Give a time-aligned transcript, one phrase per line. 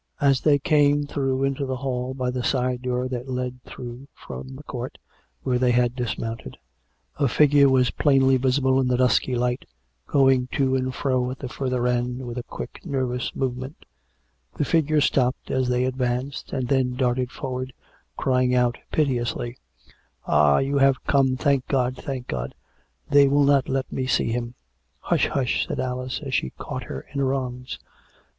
[0.19, 4.55] As they came through into the hall b}'^ the side door that led through from
[4.55, 4.97] the court
[5.43, 6.57] where they had dismounted,
[7.19, 9.63] a figure was plainly visible in the dusky light,
[10.07, 13.75] going to and fro at the further end, with a quick, nervous movemcTit.
[14.55, 17.71] The figure stopped as they advanced, and then darted for ward,
[18.17, 19.55] crying out piteously:"
[20.25, 20.57] Ah!
[20.57, 21.95] you have come, thank God!
[21.95, 22.55] thank God!
[23.11, 24.55] They will not let me see him.""
[25.01, 25.27] Hush!
[25.27, 27.77] hush!" said Alice, as she caught her in her arms.
[27.77, 27.93] COME RACK!
[27.99, 28.29] COME ROPE!